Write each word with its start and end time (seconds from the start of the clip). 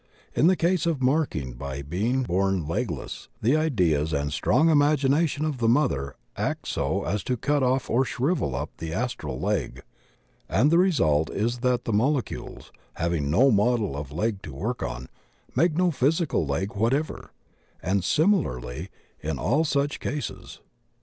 In 0.33 0.47
the 0.47 0.55
case 0.55 0.87
of 0.87 0.99
marking 0.99 1.53
by 1.53 1.83
being 1.83 2.23
bom 2.23 2.65
legless, 2.67 3.27
the 3.39 3.55
ideas 3.55 4.13
and 4.13 4.33
strong 4.33 4.67
imagination 4.71 5.45
of 5.45 5.59
the 5.59 5.67
mother 5.67 6.15
act 6.35 6.67
so 6.67 7.03
as 7.03 7.23
to 7.25 7.37
cut 7.37 7.61
off 7.61 7.87
or 7.87 8.03
shrivel 8.03 8.55
up 8.55 8.71
the 8.77 8.91
astral 8.93 9.39
leg, 9.39 9.83
and 10.49 10.71
the 10.71 10.79
result 10.79 11.29
is 11.29 11.59
that 11.59 11.85
the 11.85 11.93
molecules, 11.93 12.71
having 12.95 13.29
no 13.29 13.51
model 13.51 13.95
of 13.95 14.11
leg 14.11 14.41
to 14.41 14.55
work 14.55 14.81
on, 14.81 15.07
make 15.55 15.75
no 15.75 15.91
physical 15.91 16.47
leg 16.47 16.73
whatever; 16.73 17.29
and 17.79 18.03
similarly 18.03 18.89
in 19.19 19.37
all 19.37 19.63
such 19.63 19.99
cases. 19.99 20.61